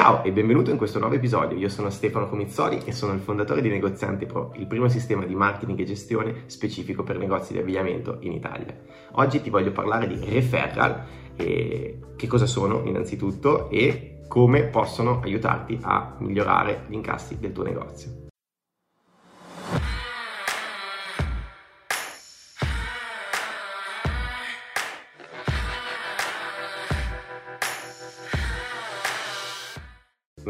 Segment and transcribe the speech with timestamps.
[0.00, 1.58] Ciao e benvenuto in questo nuovo episodio.
[1.58, 5.34] Io sono Stefano Comizzoli e sono il fondatore di Negozianti Pro, il primo sistema di
[5.34, 8.74] marketing e gestione specifico per negozi di abbigliamento in Italia.
[9.16, 11.04] Oggi ti voglio parlare di referral,
[11.36, 18.19] che cosa sono innanzitutto e come possono aiutarti a migliorare gli incassi del tuo negozio.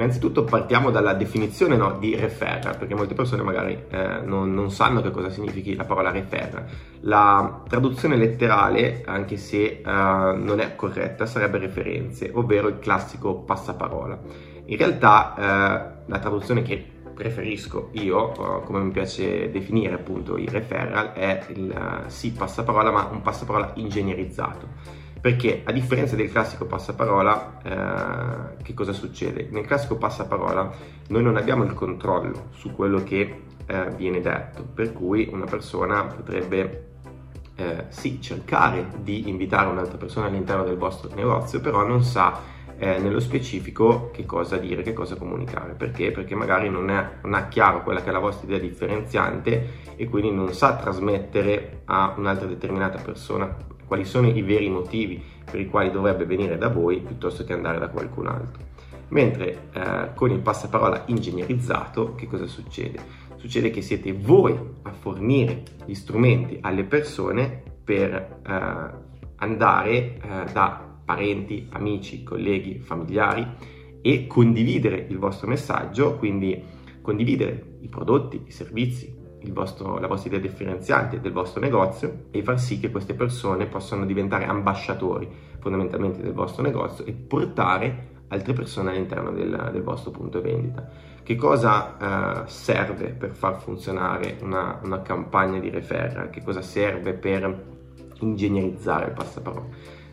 [0.00, 5.02] Innanzitutto partiamo dalla definizione no, di referral, perché molte persone magari eh, non, non, sanno
[5.02, 6.64] che cosa significhi la parola referral.
[7.00, 14.18] La traduzione letterale, anche se eh, non è corretta, sarebbe referenze, ovvero il classico passaparola.
[14.64, 20.48] In realtà eh, la traduzione che preferisco io, eh, come mi piace definire appunto i
[20.48, 26.64] referral, è il eh, sì passaparola, ma un passaparola ingegnerizzato perché a differenza del classico
[26.64, 29.48] passaparola, eh, che cosa succede?
[29.50, 30.70] Nel classico passaparola
[31.08, 36.04] noi non abbiamo il controllo su quello che eh, viene detto, per cui una persona
[36.04, 36.86] potrebbe
[37.56, 42.40] eh, sì cercare di invitare un'altra persona all'interno del vostro negozio, però non sa
[42.78, 45.74] eh, nello specifico che cosa dire, che cosa comunicare.
[45.74, 46.12] Perché?
[46.12, 50.08] Perché magari non, è, non ha chiaro quella che è la vostra idea differenziante e
[50.08, 53.54] quindi non sa trasmettere a un'altra determinata persona
[53.90, 57.80] quali sono i veri motivi per i quali dovrebbe venire da voi piuttosto che andare
[57.80, 58.62] da qualcun altro.
[59.08, 63.00] Mentre eh, con il passaparola ingegnerizzato che cosa succede?
[63.34, 68.90] Succede che siete voi a fornire gli strumenti alle persone per eh,
[69.38, 70.18] andare eh,
[70.52, 73.44] da parenti, amici, colleghi, familiari
[74.02, 76.62] e condividere il vostro messaggio, quindi
[77.02, 79.18] condividere i prodotti, i servizi,
[79.48, 84.04] vostro, la vostra idea differenziante del vostro negozio e far sì che queste persone possano
[84.04, 90.40] diventare ambasciatori fondamentalmente del vostro negozio e portare altre persone all'interno del, del vostro punto
[90.40, 90.88] vendita.
[91.22, 96.30] Che cosa uh, serve per far funzionare una, una campagna di referral?
[96.30, 97.66] Che cosa serve per
[98.20, 99.66] ingegnerizzare il passaparola?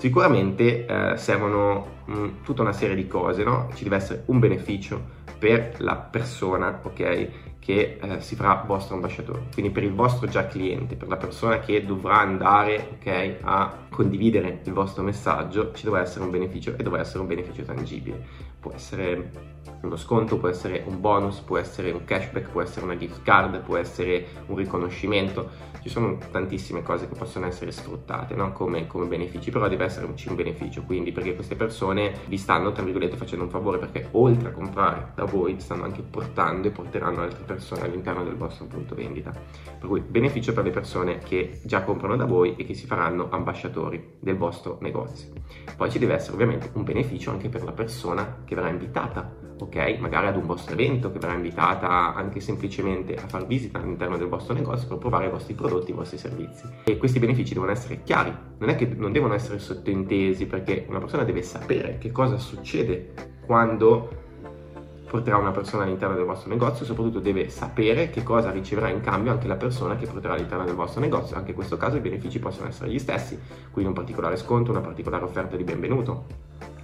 [0.00, 3.68] Sicuramente eh, servono mh, mm, tutta una serie di cose, no?
[3.74, 7.28] Ci deve essere un beneficio per la persona, ok?
[7.60, 11.60] Che eh, si farà vostro ambasciatore, quindi per il vostro già cliente, per la persona
[11.60, 16.82] che dovrà andare, ok, a condividere il vostro messaggio, ci dovrà essere un beneficio e
[16.82, 18.48] dovrà essere un beneficio tangibile.
[18.60, 22.96] Può essere uno sconto, può essere un bonus, può essere un cashback, può essere una
[22.96, 28.52] gift card, può essere un riconoscimento ci sono tantissime cose che possono essere sfruttate no?
[28.52, 32.82] come, come, benefici, però deve esserci un beneficio, quindi perché queste persone vi stanno, tra
[32.82, 37.22] virgolette, facendo un favore perché oltre a comprare da voi stanno anche portando e porteranno
[37.22, 39.30] altre persone all'interno del vostro punto vendita.
[39.30, 43.28] Per cui beneficio per le persone che già comprano da voi e che si faranno
[43.30, 45.30] ambasciatori del vostro negozio.
[45.76, 49.98] Poi ci deve essere ovviamente un beneficio anche per la persona che verrà invitata ok?
[50.00, 54.26] Magari ad un vostro evento che verrà invitata anche semplicemente a far visita all'interno del
[54.26, 56.64] vostro negozio per provare i vostri prodotti, i vostri servizi.
[56.84, 60.98] E questi benefici devono essere chiari, non è che non devono essere sottintesi perché una
[60.98, 63.12] persona deve sapere che cosa succede
[63.46, 64.19] quando
[65.10, 69.32] porterà una persona all'interno del vostro negozio, soprattutto deve sapere che cosa riceverà in cambio
[69.32, 71.34] anche la persona che porterà all'interno del vostro negozio.
[71.34, 73.36] Anche in questo caso i benefici possono essere gli stessi,
[73.72, 76.26] quindi un particolare sconto, una particolare offerta di benvenuto,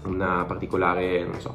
[0.06, 1.54] una particolare, non so,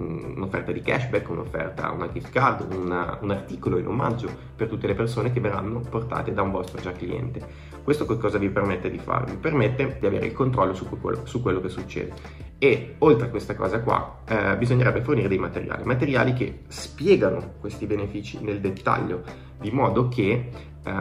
[0.00, 4.94] un'offerta di cashback, un'offerta, una gift card, una, un articolo in omaggio per tutte le
[4.94, 7.68] persone che verranno portate da un vostro già cliente.
[7.82, 9.30] Questo cosa vi permette di fare?
[9.30, 12.12] Vi permette di avere il controllo su quello, su quello che succede.
[12.58, 17.86] E oltre a questa cosa qua, eh, bisognerebbe fornire dei materiali, materiali che spiegano questi
[17.86, 19.22] benefici nel dettaglio,
[19.58, 20.50] di modo che
[20.82, 20.92] eh,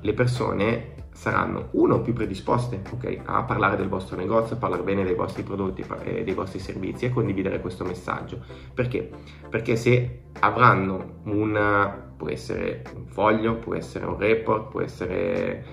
[0.00, 5.02] le persone saranno uno più predisposte okay, a parlare del vostro negozio, a parlare bene
[5.02, 8.38] dei vostri prodotti e dei vostri servizi e a condividere questo messaggio.
[8.72, 9.10] Perché?
[9.50, 15.64] Perché se avranno un può essere un foglio, può essere un report, può essere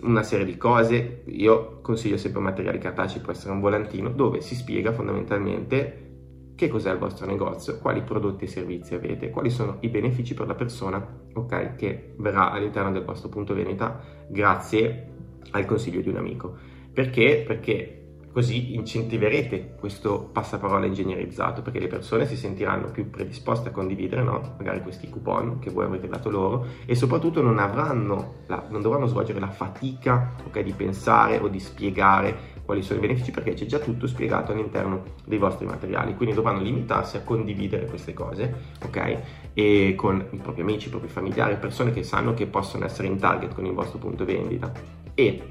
[0.00, 4.54] una serie di cose, io consiglio sempre materiali cartacei, può essere un volantino dove si
[4.54, 6.13] spiega fondamentalmente
[6.54, 10.46] che cos'è il vostro negozio, quali prodotti e servizi avete, quali sono i benefici per
[10.46, 11.04] la persona
[11.34, 15.08] okay, che verrà all'interno del vostro punto vendita grazie
[15.50, 16.56] al consiglio di un amico.
[16.92, 17.42] Perché?
[17.46, 18.04] Perché
[18.34, 24.56] così incentiverete questo passaparola ingegnerizzato perché le persone si sentiranno più predisposte a condividere no?
[24.58, 29.38] magari questi coupon che voi avete dato loro e soprattutto non, la, non dovranno svolgere
[29.38, 33.78] la fatica okay, di pensare o di spiegare quali sono i benefici perché c'è già
[33.78, 39.18] tutto spiegato all'interno dei vostri materiali, quindi dovranno limitarsi a condividere queste cose, ok?
[39.52, 43.18] E con i propri amici, i propri familiari, persone che sanno che possono essere in
[43.18, 44.72] target con il vostro punto vendita.
[45.14, 45.42] E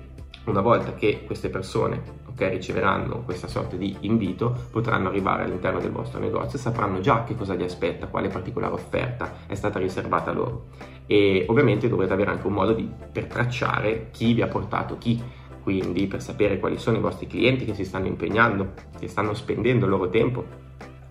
[0.45, 5.91] una volta che queste persone okay, riceveranno questa sorta di invito, potranno arrivare all'interno del
[5.91, 10.31] vostro negozio e sapranno già che cosa li aspetta, quale particolare offerta è stata riservata
[10.31, 10.65] loro.
[11.05, 15.21] E ovviamente dovrete avere anche un modo di, per tracciare chi vi ha portato chi,
[15.63, 19.85] quindi per sapere quali sono i vostri clienti che si stanno impegnando, che stanno spendendo
[19.85, 20.61] il loro tempo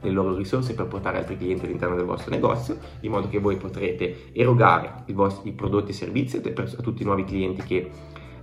[0.00, 3.56] le loro risorse per portare altri clienti all'interno del vostro negozio, in modo che voi
[3.56, 7.90] potrete erogare i vostri prodotti e servizi a tutti i nuovi clienti che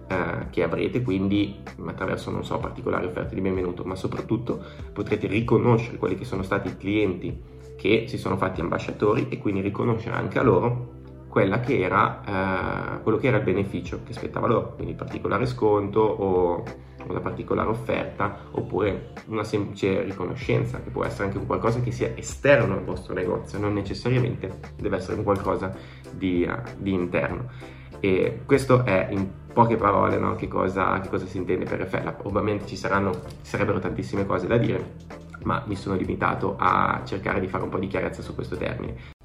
[0.10, 4.60] eh, che avrete, quindi attraverso, non so, particolari offerte di benvenuto, ma soprattutto
[4.92, 7.40] potrete riconoscere quelli che sono stati i clienti
[7.78, 10.98] che si sono fatti ambasciatori e quindi riconoscere anche a loro
[11.32, 16.64] che era, eh, quello che era il beneficio che aspettava loro, quindi particolare sconto o
[17.08, 22.74] una particolare offerta oppure una semplice riconoscenza che può essere anche qualcosa che sia esterno
[22.74, 25.74] al vostro negozio, non necessariamente deve essere qualcosa
[26.12, 27.78] di, uh, di interno.
[28.02, 30.36] E questo è in poche parole no?
[30.36, 32.18] che, cosa, che, cosa, si intende per referral.
[32.24, 34.96] Ovviamente ci, saranno, ci sarebbero tantissime cose da dire,
[35.44, 39.18] ma mi sono limitato a cercare di fare un po' di chiarezza su questo termine.